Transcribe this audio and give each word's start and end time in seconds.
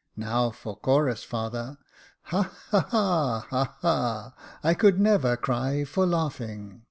"Now 0.16 0.52
for 0.52 0.76
chorus, 0.76 1.24
father. 1.24 1.78
"Hal 2.30 2.44
ha! 2.70 2.80
ha! 2.92 3.42
Ha! 3.50 3.76
ha 3.80 4.26
f 4.36 4.58
I 4.62 4.72
could 4.72 5.00
never 5.00 5.36
cry 5.36 5.82
for 5.82 6.06
laughing. 6.06 6.84